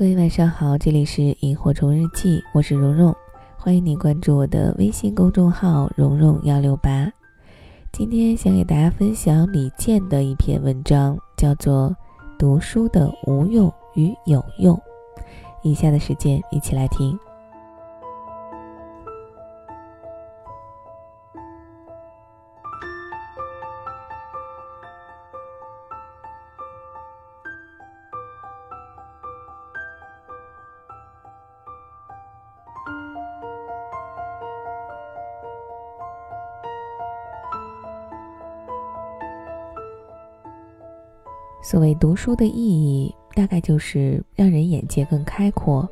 [0.00, 3.14] 各位晚上好，这里是萤火虫日记，我是蓉蓉，
[3.58, 7.06] 欢迎你关注我的微信公众号蓉蓉幺六八。
[7.92, 11.90] 今天想给大家分享李健的一篇文章，叫做
[12.38, 14.74] 《读书的无用与有用》。
[15.62, 17.18] 以下的时间，一起来听。
[41.62, 45.88] 所谓读书的意义，大概就是让人眼界更开阔，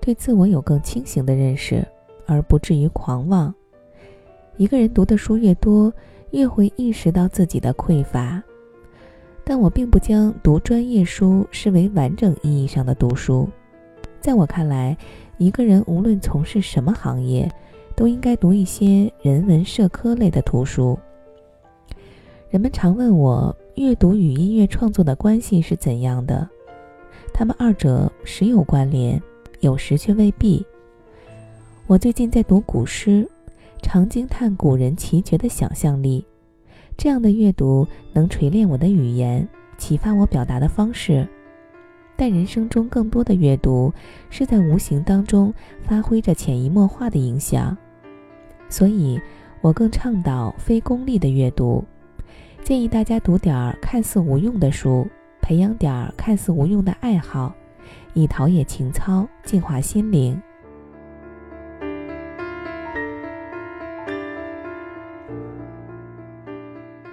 [0.00, 1.86] 对自我有更清醒的认识，
[2.26, 3.54] 而不至于狂妄。
[4.56, 5.92] 一个人读的书越多，
[6.30, 8.42] 越会意识到自己的匮乏。
[9.44, 13.48] 但我并不将读专业书视为完整意义上的读书。
[14.20, 14.96] 在我看来，
[15.36, 17.50] 一个人无论从事什么行业，
[17.94, 20.98] 都应该读一些人文社科类的图书。
[22.48, 23.54] 人们常问我。
[23.80, 26.46] 阅读与音乐创作的关系是怎样的？
[27.32, 29.18] 他们二者时有关联，
[29.60, 30.62] 有时却未必。
[31.86, 33.26] 我最近在读古诗，
[33.80, 36.22] 常惊叹古人奇绝的想象力。
[36.98, 41.26] 这样的阅读能锤炼我的语言，启发我表达的方式。
[42.16, 43.90] 但人生中更多的阅读
[44.28, 47.74] 是在无形当中发挥着潜移默化的影响，
[48.68, 49.18] 所以
[49.62, 51.82] 我更倡导非功利的阅读。
[52.62, 55.04] 建议大家读点儿看似无用的书，
[55.42, 57.52] 培养点儿看似无用的爱好，
[58.14, 60.40] 以陶冶情操，净化心灵。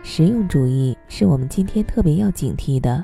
[0.04, 3.04] 实用主义是我们今天特别要警惕的，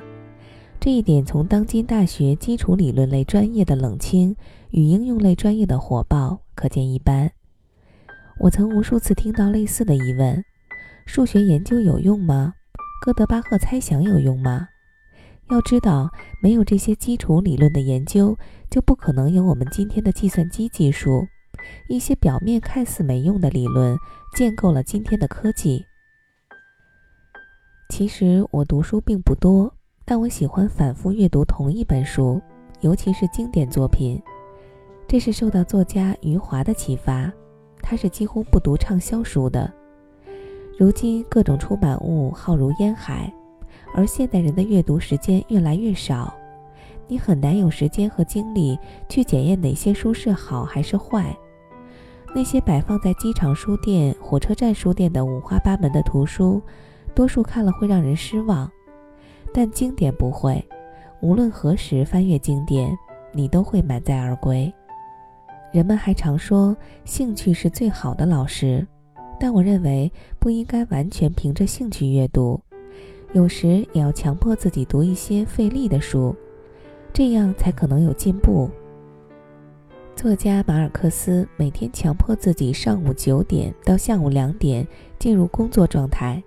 [0.78, 4.36] 这一点从当今大学基础理论类专业的冷清
[4.70, 7.32] 与应用类专业的火爆可见一斑。
[8.38, 10.44] 我曾无数次听到类似的疑问。
[11.06, 12.54] 数学研究有用吗？
[13.00, 14.68] 哥德巴赫猜想有用吗？
[15.50, 16.10] 要知道，
[16.42, 18.36] 没有这些基础理论的研究，
[18.70, 21.26] 就不可能有我们今天的计算机技术。
[21.88, 23.96] 一些表面看似没用的理论，
[24.34, 25.84] 建构了今天的科技。
[27.90, 29.72] 其实我读书并不多，
[30.06, 32.40] 但我喜欢反复阅读同一本书，
[32.80, 34.20] 尤其是经典作品。
[35.06, 37.30] 这是受到作家余华的启发，
[37.82, 39.72] 他是几乎不读畅销书的。
[40.76, 43.32] 如今各种出版物浩如烟海，
[43.94, 46.34] 而现代人的阅读时间越来越少，
[47.06, 48.76] 你很难有时间和精力
[49.08, 51.34] 去检验哪些书是好还是坏。
[52.34, 56.60] 那些摆放在机场书店、火车站书店的五花八门的图书，
[57.14, 58.68] 多数看了会让人失望，
[59.52, 60.60] 但经典不会。
[61.22, 62.90] 无论何时翻阅经典，
[63.32, 64.72] 你都会满载而归。
[65.72, 68.84] 人们还常说，兴趣是最好的老师。
[69.38, 72.60] 但我认为不应该完全凭着兴趣阅读，
[73.32, 76.34] 有时也要强迫自己读一些费力的书，
[77.12, 78.70] 这样才可能有进步。
[80.16, 84.86] 作家马尔克斯每天强迫自己上午九点到下午两点
[85.18, 86.42] 进入工作状态，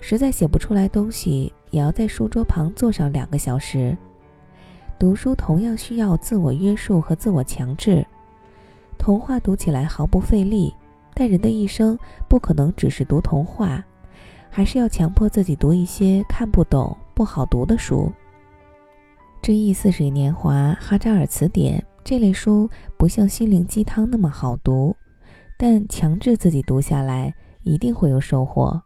[0.00, 3.96] 实在写不出来东西，也要在书桌旁坐上两个小时。
[4.98, 8.04] 读书同样需要自我约束和自我强制，
[8.98, 10.74] 童话读起来毫不费力。
[11.18, 13.82] 但人的一生不可能只是读童话，
[14.50, 18.12] 还是要强迫自己读一些看不懂、不好读的书。
[19.46, 22.68] 《追忆似水年华》《哈扎尔词典》这类书
[22.98, 24.94] 不像心灵鸡汤那么好读，
[25.56, 28.82] 但强制自己读下来，一定会有收获。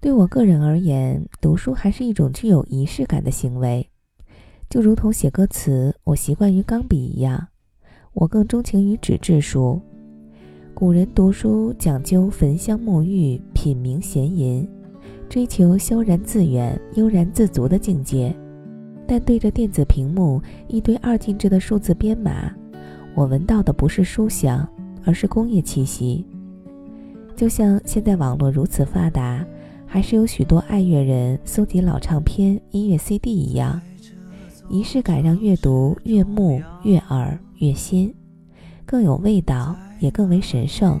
[0.00, 3.88] 对我个人而言，读书还是一种具有仪式感的行为，
[4.68, 7.46] 就如同写歌词，我习惯于钢笔一样，
[8.12, 9.80] 我更钟情于纸质书。
[10.82, 14.68] 古人读书讲究焚香沐浴、品茗闲吟，
[15.28, 18.34] 追求萧然自远、悠然自足的境界。
[19.06, 22.52] 但对着电子屏幕一堆二进制的数字编码，
[23.14, 24.68] 我闻到的不是书香，
[25.04, 26.26] 而是工业气息。
[27.36, 29.46] 就像现在网络如此发达，
[29.86, 33.80] 还是有许多爱乐人搜集老唱片、音乐 CD 一样，
[34.68, 38.12] 仪式感让阅读悦目、悦耳、悦心，
[38.84, 39.76] 更有味道。
[40.02, 41.00] 也更为神圣。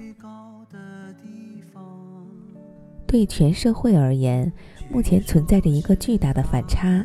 [3.04, 4.50] 对全社会而言，
[4.88, 7.04] 目前存在着一个巨大的反差：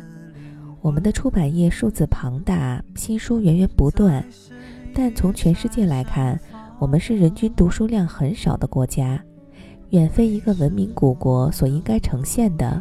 [0.80, 4.24] 我们的出版业数字庞大，新书源源不断，
[4.94, 6.40] 但从全世界来看，
[6.78, 9.20] 我们是人均读书量很少的国家，
[9.90, 12.80] 远非一个文明古国所应该呈现的。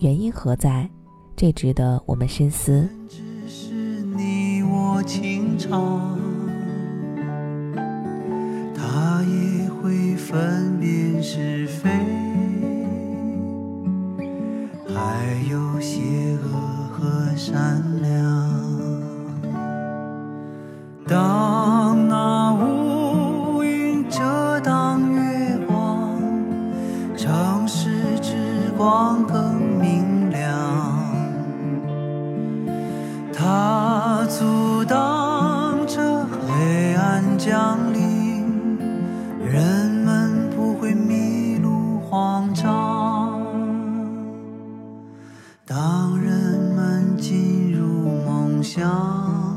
[0.00, 0.90] 原因何在？
[1.36, 2.88] 这值得我们深思。
[9.06, 11.90] 他也会分辨是非，
[14.88, 14.94] 还
[15.50, 16.00] 有邪
[16.42, 16.48] 恶
[16.90, 18.10] 和善良。
[21.06, 26.18] 当那乌云遮挡月光，
[27.14, 30.48] 城市之光更明亮。
[33.34, 37.93] 它阻挡着黑暗降临，
[48.74, 49.56] 梦乡，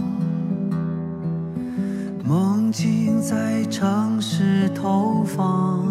[2.23, 5.83] 梦境在城市投放，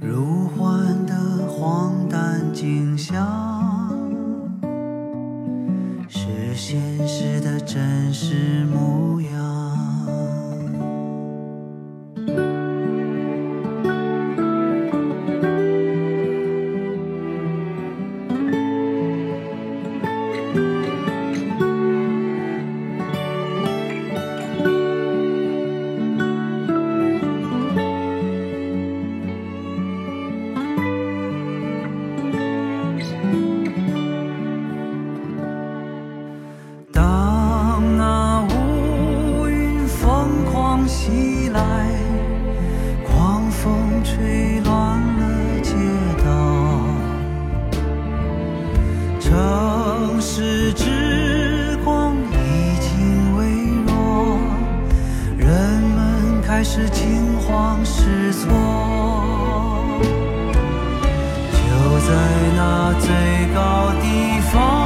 [0.00, 1.14] 如幻的
[1.48, 3.57] 荒诞景象，
[56.58, 58.50] 还是惊慌失措。
[61.52, 62.12] 就在
[62.56, 64.77] 那最高地方。